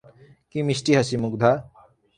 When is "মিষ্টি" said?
0.67-0.91